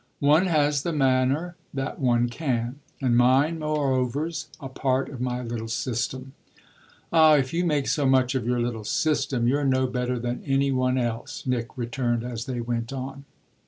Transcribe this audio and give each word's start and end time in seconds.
"One 0.17 0.47
has 0.47 0.81
the 0.81 0.93
manner 0.93 1.57
that 1.75 1.99
one 1.99 2.27
can, 2.27 2.79
and 2.99 3.15
mine 3.15 3.59
moreover's 3.59 4.47
a 4.59 4.67
part 4.67 5.09
of 5.09 5.21
my 5.21 5.43
little 5.43 5.67
system." 5.67 6.33
"Ah 7.13 7.35
if 7.35 7.53
you 7.53 7.63
make 7.63 7.87
so 7.87 8.07
much 8.07 8.33
of 8.33 8.43
your 8.47 8.59
little 8.59 8.83
system 8.83 9.47
you're 9.47 9.63
no 9.63 9.85
better 9.85 10.17
than 10.17 10.41
any 10.43 10.71
one 10.71 10.97
else," 10.97 11.45
Nick 11.45 11.77
returned 11.77 12.23
as 12.23 12.45
they 12.45 12.59
went 12.61 12.91
on. 12.91 13.25